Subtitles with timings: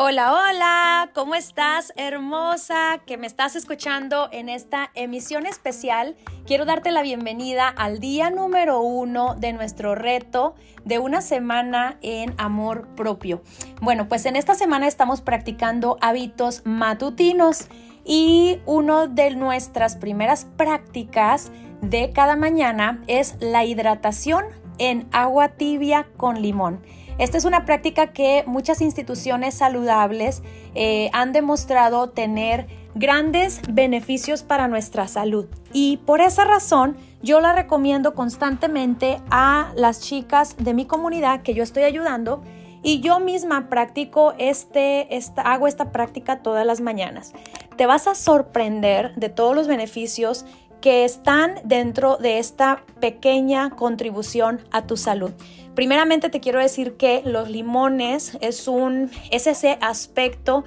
[0.00, 3.00] Hola, hola, ¿cómo estás, hermosa?
[3.04, 6.14] Que me estás escuchando en esta emisión especial.
[6.46, 10.54] Quiero darte la bienvenida al día número uno de nuestro reto
[10.84, 13.42] de una semana en amor propio.
[13.80, 17.66] Bueno, pues en esta semana estamos practicando hábitos matutinos
[18.04, 21.50] y una de nuestras primeras prácticas
[21.82, 24.44] de cada mañana es la hidratación
[24.78, 26.82] en agua tibia con limón.
[27.18, 30.42] Esta es una práctica que muchas instituciones saludables
[30.76, 35.46] eh, han demostrado tener grandes beneficios para nuestra salud.
[35.72, 41.54] Y por esa razón yo la recomiendo constantemente a las chicas de mi comunidad que
[41.54, 42.42] yo estoy ayudando
[42.84, 47.32] y yo misma practico este, esta, hago esta práctica todas las mañanas.
[47.76, 50.44] Te vas a sorprender de todos los beneficios
[50.80, 55.32] que están dentro de esta pequeña contribución a tu salud.
[55.78, 60.64] Primeramente te quiero decir que los limones es, un, es ese aspecto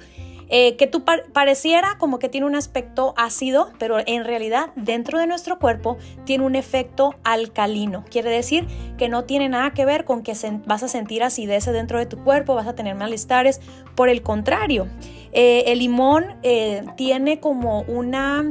[0.48, 5.26] eh, que tú pareciera como que tiene un aspecto ácido, pero en realidad dentro de
[5.26, 8.06] nuestro cuerpo tiene un efecto alcalino.
[8.08, 10.32] Quiere decir que no tiene nada que ver con que
[10.64, 13.60] vas a sentir acidez dentro de tu cuerpo, vas a tener malestares.
[13.94, 14.88] Por el contrario,
[15.34, 18.50] eh, el limón eh, tiene como una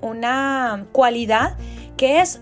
[0.00, 1.58] una cualidad
[1.98, 2.40] que es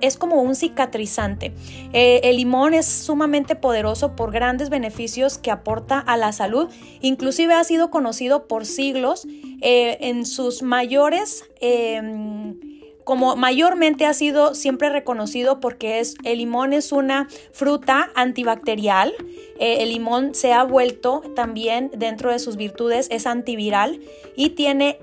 [0.00, 1.52] es como un cicatrizante.
[1.92, 6.68] Eh, el limón es sumamente poderoso por grandes beneficios que aporta a la salud.
[7.00, 9.26] Inclusive ha sido conocido por siglos
[9.60, 11.44] eh, en sus mayores...
[11.60, 12.58] Em,
[13.02, 19.12] como mayormente ha sido siempre reconocido porque es, el limón es una fruta antibacterial.
[19.58, 23.98] Eh, el limón se ha vuelto también dentro de sus virtudes, es antiviral
[24.36, 25.00] y tiene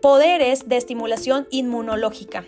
[0.00, 2.44] poderes de estimulación inmunológica.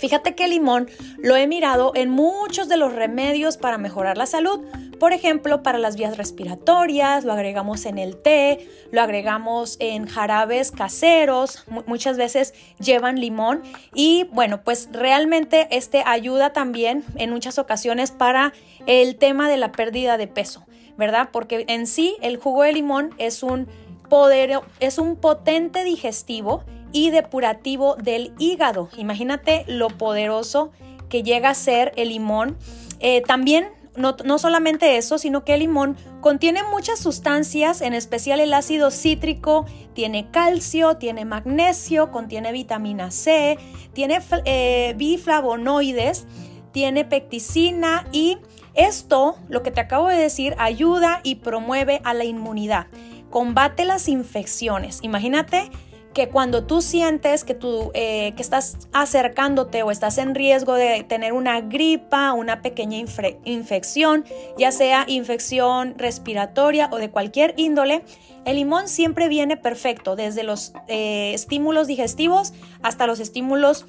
[0.00, 4.24] Fíjate que el limón lo he mirado en muchos de los remedios para mejorar la
[4.24, 4.60] salud.
[4.98, 10.72] Por ejemplo, para las vías respiratorias, lo agregamos en el té, lo agregamos en jarabes
[10.72, 13.62] caseros, muchas veces llevan limón
[13.94, 18.54] y bueno, pues realmente este ayuda también en muchas ocasiones para
[18.86, 20.64] el tema de la pérdida de peso,
[20.96, 21.28] ¿verdad?
[21.30, 23.68] Porque en sí el jugo de limón es un
[24.08, 28.88] poder, es un potente digestivo y depurativo del hígado.
[28.96, 30.72] Imagínate lo poderoso
[31.08, 32.56] que llega a ser el limón.
[33.00, 38.40] Eh, también no, no, solamente eso, sino que el limón contiene muchas sustancias, en especial
[38.40, 43.58] el ácido cítrico, tiene calcio, tiene magnesio, contiene vitamina C,
[43.92, 46.26] tiene eh, biflavonoides,
[46.72, 48.38] tiene pecticina y
[48.74, 52.86] esto, lo que te acabo de decir, ayuda y promueve a la inmunidad,
[53.28, 55.00] combate las infecciones.
[55.02, 55.70] Imagínate
[56.14, 61.04] que cuando tú sientes que, tú, eh, que estás acercándote o estás en riesgo de
[61.04, 62.98] tener una gripa, una pequeña
[63.44, 64.24] infección,
[64.58, 68.02] ya sea infección respiratoria o de cualquier índole,
[68.44, 73.86] el limón siempre viene perfecto, desde los eh, estímulos digestivos hasta los estímulos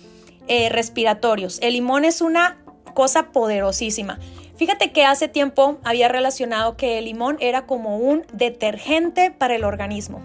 [0.47, 1.59] eh, respiratorios.
[1.61, 2.57] El limón es una
[2.93, 4.19] cosa poderosísima.
[4.57, 9.63] Fíjate que hace tiempo había relacionado que el limón era como un detergente para el
[9.63, 10.21] organismo.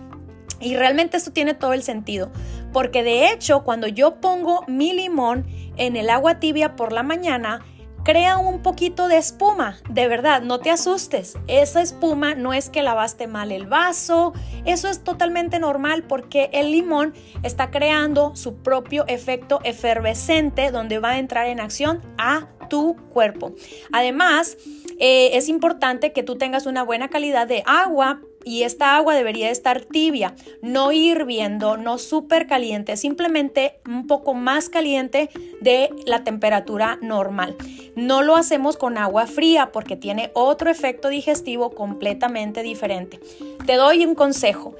[0.60, 2.30] Y realmente esto tiene todo el sentido,
[2.72, 5.46] porque de hecho cuando yo pongo mi limón
[5.76, 7.60] en el agua tibia por la mañana,
[8.06, 9.78] crea un poquito de espuma.
[9.90, 11.36] De verdad, no te asustes.
[11.48, 14.32] Esa espuma no es que lavaste mal el vaso.
[14.64, 21.10] Eso es totalmente normal porque el limón está creando su propio efecto efervescente donde va
[21.10, 23.54] a entrar en acción a tu cuerpo.
[23.92, 24.56] Además,
[25.00, 29.50] eh, es importante que tú tengas una buena calidad de agua y esta agua debería
[29.50, 35.30] estar tibia, no hirviendo, no súper caliente, simplemente un poco más caliente
[35.60, 37.56] de la temperatura normal.
[37.96, 43.18] No lo hacemos con agua fría porque tiene otro efecto digestivo completamente diferente.
[43.66, 44.76] Te doy un consejo.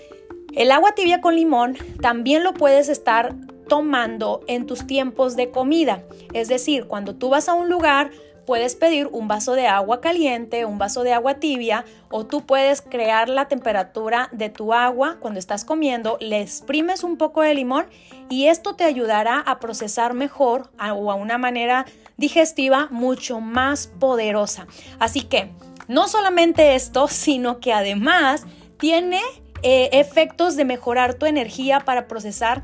[0.54, 3.34] El agua tibia con limón también lo puedes estar
[3.68, 6.04] tomando en tus tiempos de comida.
[6.32, 8.12] Es decir, cuando tú vas a un lugar,
[8.46, 12.80] puedes pedir un vaso de agua caliente, un vaso de agua tibia o tú puedes
[12.80, 17.86] crear la temperatura de tu agua cuando estás comiendo, le exprimes un poco de limón
[18.30, 21.84] y esto te ayudará a procesar mejor o a una manera
[22.16, 24.66] digestiva mucho más poderosa.
[24.98, 25.50] Así que
[25.88, 28.46] no solamente esto, sino que además
[28.78, 29.20] tiene
[29.62, 32.62] eh, efectos de mejorar tu energía para procesar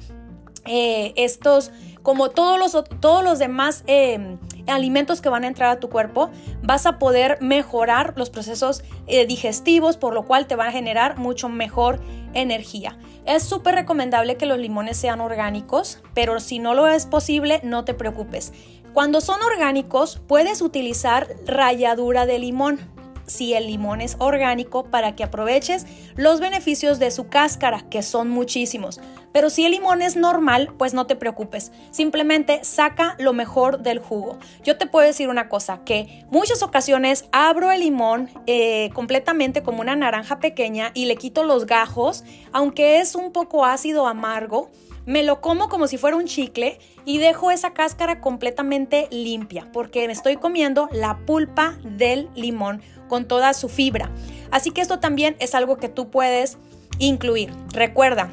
[0.65, 1.73] eh, estos,
[2.03, 4.37] como todos los, todos los demás eh,
[4.67, 6.31] alimentos que van a entrar a tu cuerpo,
[6.62, 11.19] vas a poder mejorar los procesos eh, digestivos, por lo cual te van a generar
[11.19, 12.00] mucho mejor
[12.35, 12.99] energía.
[13.25, 17.85] Es súper recomendable que los limones sean orgánicos, pero si no lo es posible, no
[17.85, 18.53] te preocupes.
[18.93, 22.79] Cuando son orgánicos, puedes utilizar ralladura de limón.
[23.27, 25.87] Si el limón es orgánico para que aproveches
[26.17, 29.01] los beneficios de su cáscara, que son muchísimos.
[29.33, 31.73] Pero si el limón es normal, pues no te preocupes.
[31.91, 34.39] Simplemente saca lo mejor del jugo.
[34.63, 39.81] Yo te puedo decir una cosa, que muchas ocasiones abro el limón eh, completamente como
[39.81, 44.71] una naranja pequeña y le quito los gajos, aunque es un poco ácido amargo
[45.07, 50.07] me lo como como si fuera un chicle y dejo esa cáscara completamente limpia porque
[50.07, 54.11] me estoy comiendo la pulpa del limón con toda su fibra.
[54.51, 56.59] Así que esto también es algo que tú puedes
[56.99, 57.53] incluir.
[57.73, 58.31] Recuerda,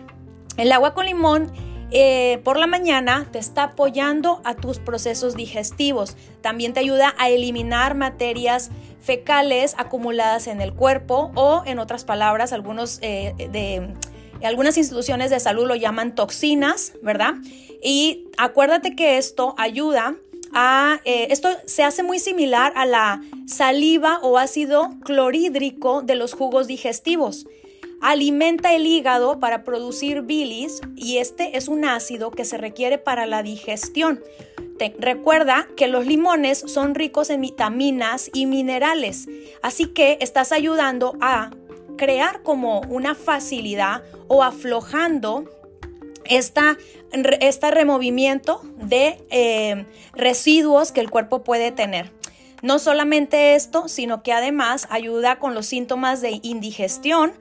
[0.57, 1.51] el agua con limón
[1.92, 6.16] eh, por la mañana te está apoyando a tus procesos digestivos.
[6.42, 8.69] También te ayuda a eliminar materias
[9.01, 13.94] fecales acumuladas en el cuerpo o, en otras palabras, algunos eh, de
[14.45, 17.36] algunas instituciones de salud lo llaman toxinas, ¿verdad?
[17.83, 20.15] Y acuérdate que esto ayuda
[20.53, 26.33] a, eh, esto se hace muy similar a la saliva o ácido clorhídrico de los
[26.33, 27.47] jugos digestivos.
[28.01, 33.25] Alimenta el hígado para producir bilis y este es un ácido que se requiere para
[33.25, 34.24] la digestión.
[34.97, 39.27] recuerda que los limones son ricos en vitaminas y minerales,
[39.62, 41.51] así que estás ayudando a
[41.99, 45.43] crear como una facilidad o aflojando
[46.23, 46.77] esta,
[47.41, 52.09] este removimiento de eh, residuos que el cuerpo puede tener.
[52.61, 57.33] No solamente esto, sino que además ayuda con los síntomas de indigestión.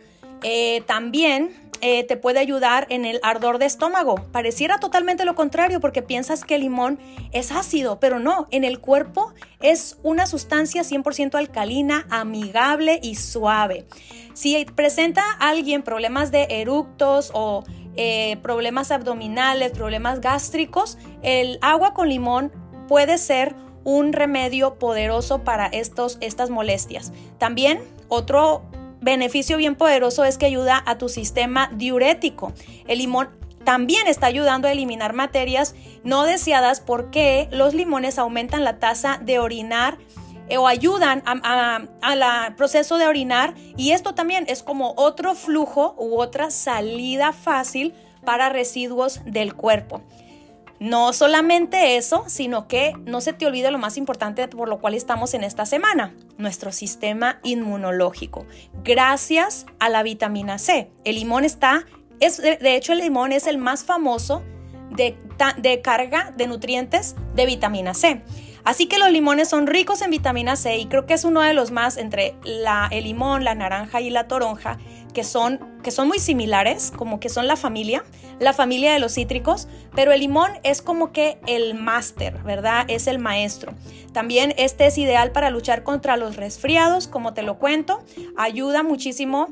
[0.43, 4.17] Eh, también eh, te puede ayudar en el ardor de estómago.
[4.33, 6.99] Pareciera totalmente lo contrario porque piensas que el limón
[7.33, 13.87] es ácido, pero no, en el cuerpo es una sustancia 100% alcalina, amigable y suave.
[14.35, 17.65] Si presenta alguien problemas de eructos o
[17.97, 22.53] eh, problemas abdominales, problemas gástricos, el agua con limón
[22.87, 23.55] puede ser
[23.85, 27.13] un remedio poderoso para estos, estas molestias.
[27.39, 28.63] También otro
[29.01, 32.53] beneficio bien poderoso es que ayuda a tu sistema diurético.
[32.87, 33.31] El limón
[33.65, 39.39] también está ayudando a eliminar materias no deseadas porque los limones aumentan la tasa de
[39.39, 39.99] orinar
[40.49, 46.19] eh, o ayudan al proceso de orinar y esto también es como otro flujo u
[46.19, 47.93] otra salida fácil
[48.25, 50.03] para residuos del cuerpo.
[50.81, 54.95] No solamente eso, sino que no se te olvide lo más importante por lo cual
[54.95, 58.47] estamos en esta semana, nuestro sistema inmunológico.
[58.85, 60.91] Gracias a la vitamina C.
[61.05, 61.85] El limón está,
[62.21, 64.43] es, de hecho el limón es el más famoso
[64.91, 65.17] de,
[65.59, 68.23] de carga de nutrientes de vitamina C.
[68.65, 71.55] Así que los limones son ricos en vitamina C y creo que es uno de
[71.55, 74.79] los más entre el limón, la naranja y la toronja
[75.19, 78.05] que son, que son muy similares, como que son la familia,
[78.39, 79.67] la familia de los cítricos,
[79.97, 82.85] pero el limón es como que el máster, ¿verdad?
[82.87, 83.75] Es el maestro.
[84.13, 88.01] También este es ideal para luchar contra los resfriados, como te lo cuento,
[88.37, 89.49] ayuda muchísimo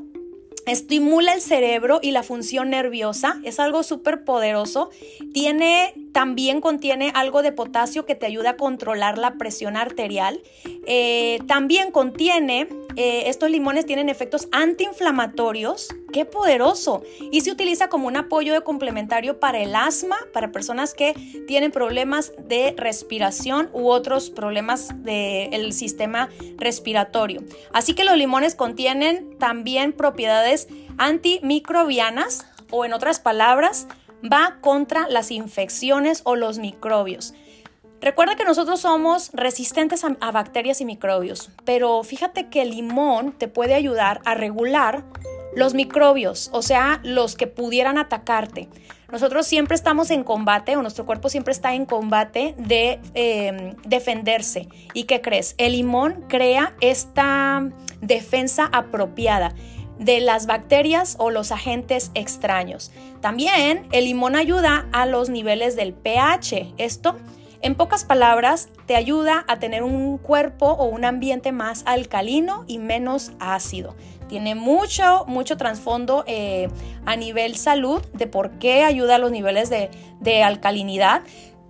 [0.66, 4.90] estimula el cerebro y la función nerviosa, es algo súper poderoso.
[5.32, 10.40] Tiene, también contiene algo de potasio que te ayuda a controlar la presión arterial.
[10.86, 15.88] Eh, también contiene, eh, estos limones tienen efectos antiinflamatorios.
[16.14, 17.02] ¡Qué poderoso!
[17.30, 21.12] Y se utiliza como un apoyo de complementario para el asma, para personas que
[21.46, 27.42] tienen problemas de respiración u otros problemas del sistema respiratorio.
[27.75, 33.87] Así que los limones contienen también propiedades antimicrobianas o en otras palabras,
[34.33, 37.35] va contra las infecciones o los microbios.
[38.00, 43.49] Recuerda que nosotros somos resistentes a, bacterias y microbios, pero fíjate que el limón te
[43.49, 45.04] puede ayudar a regular
[45.54, 48.68] los microbios, o sea, los que pudieran atacarte.
[49.11, 54.68] Nosotros siempre estamos en combate, o nuestro cuerpo siempre está en combate de em, defenderse.
[54.92, 55.54] ¿Y qué crees?
[55.56, 57.71] El limón crea esta
[58.02, 59.54] defensa apropiada
[59.98, 62.92] de las bacterias o los agentes extraños.
[63.20, 66.74] También el limón ayuda a los niveles del pH.
[66.78, 67.16] Esto
[67.62, 72.78] en pocas palabras, te ayuda a tener un cuerpo o un ambiente más alcalino y
[72.78, 73.96] menos ácido.
[74.28, 76.68] Tiene mucho, mucho trasfondo eh,
[77.06, 81.22] a nivel salud de por qué ayuda a los niveles de, alcalinidad.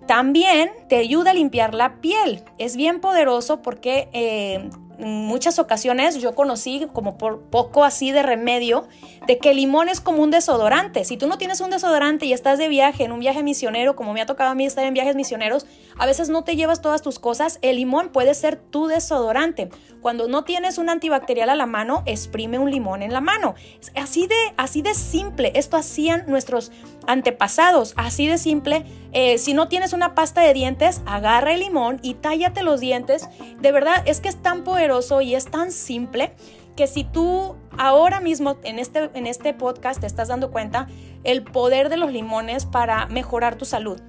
[0.07, 2.43] También te ayuda a limpiar la piel.
[2.57, 8.87] Es bien poderoso porque eh, muchas ocasiones yo conocí como por poco así de remedio
[9.27, 11.03] de que el limón es como un desodorante.
[11.05, 14.13] Si tú no tienes un desodorante y estás de viaje, en un viaje misionero, como
[14.13, 15.65] me ha tocado a mí estar en viajes misioneros,
[15.97, 19.69] a veces no te llevas todas tus cosas, el limón puede ser tu desodorante.
[20.01, 23.55] Cuando no tienes un antibacterial a la mano, exprime un limón en la mano.
[23.95, 25.51] Así de, así de simple.
[25.55, 26.71] Esto hacían nuestros
[27.07, 27.93] antepasados.
[27.97, 28.85] Así de simple.
[29.11, 33.27] Eh, si no tienes una pasta de dientes, agarra el limón y tállate los dientes.
[33.59, 34.86] De verdad, es que es tan poderoso
[35.21, 36.31] y es tan simple
[36.77, 40.87] que si tú ahora mismo en este, en este podcast te estás dando cuenta
[41.23, 43.99] el poder de los limones para mejorar tu salud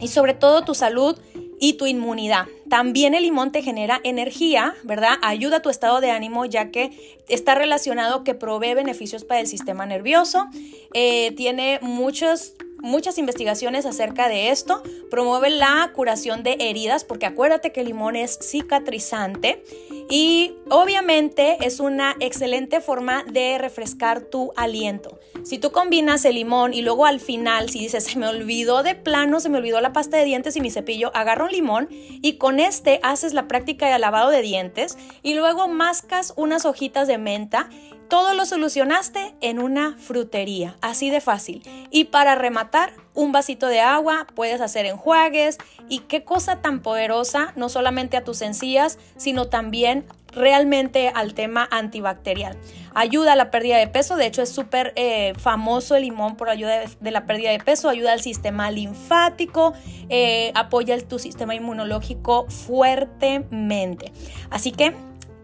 [0.00, 1.16] y sobre todo tu salud
[1.60, 2.46] y tu inmunidad.
[2.68, 5.14] También el limón te genera energía, ¿verdad?
[5.22, 9.46] Ayuda a tu estado de ánimo ya que está relacionado que provee beneficios para el
[9.46, 10.46] sistema nervioso.
[10.92, 12.54] Eh, tiene muchos
[12.86, 14.82] muchas investigaciones acerca de esto.
[15.10, 19.62] Promueve la curación de heridas, porque acuérdate que el limón es cicatrizante.
[20.08, 25.18] Y obviamente es una excelente forma de refrescar tu aliento.
[25.42, 28.94] Si tú combinas el limón y luego al final, si dices, se me olvidó de
[28.94, 32.34] plano, se me olvidó la pasta de dientes y mi cepillo, agarra un limón y
[32.34, 37.18] con este haces la práctica de lavado de dientes y luego mascas unas hojitas de
[37.18, 37.68] menta
[38.08, 41.62] todo lo solucionaste en una frutería, así de fácil.
[41.90, 45.58] Y para rematar, un vasito de agua, puedes hacer enjuagues
[45.88, 51.66] y qué cosa tan poderosa, no solamente a tus encías, sino también realmente al tema
[51.70, 52.58] antibacterial.
[52.94, 56.50] Ayuda a la pérdida de peso, de hecho es súper eh, famoso el limón por
[56.50, 59.72] ayuda de, la pérdida de peso, ayuda al sistema linfático,
[60.10, 64.12] eh, apoya tu sistema inmunológico fuertemente.
[64.50, 64.94] Así que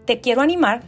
[0.05, 0.83] te quiero animar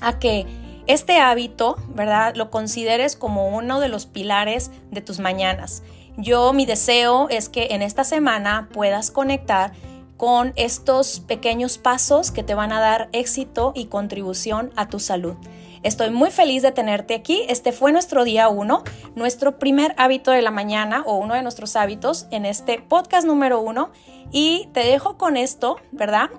[0.00, 0.46] a que
[0.88, 2.34] este hábito, ¿verdad?
[2.34, 5.84] Lo consideres como uno de los pilares de tus mañanas.
[6.16, 9.72] Yo mi deseo es que en esta semana puedas conectar
[10.16, 15.36] con estos pequeños pasos que te van a dar éxito y contribución a tu salud.
[15.84, 17.44] Estoy muy feliz de tenerte aquí.
[17.48, 18.82] Este fue nuestro día uno,
[19.14, 23.60] nuestro primer hábito de la mañana o uno de nuestros hábitos en este podcast número
[23.60, 23.90] uno.
[24.32, 26.30] Y te dejo con esto, ¿verdad?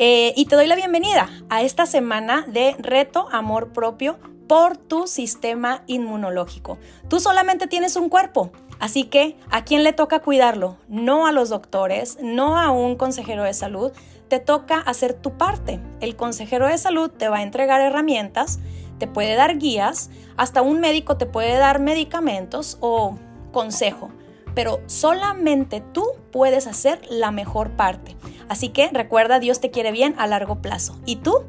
[0.00, 5.08] Eh, y te doy la bienvenida a esta semana de reto amor propio por tu
[5.08, 6.78] sistema inmunológico.
[7.08, 10.76] Tú solamente tienes un cuerpo, así que ¿a quién le toca cuidarlo?
[10.86, 13.90] No a los doctores, no a un consejero de salud,
[14.28, 15.80] te toca hacer tu parte.
[16.00, 18.60] El consejero de salud te va a entregar herramientas,
[19.00, 23.18] te puede dar guías, hasta un médico te puede dar medicamentos o
[23.50, 24.12] consejo
[24.58, 28.16] pero solamente tú puedes hacer la mejor parte.
[28.48, 30.98] Así que recuerda, Dios te quiere bien a largo plazo.
[31.06, 31.44] ¿Y tú?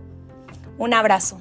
[0.78, 1.40] Un abrazo.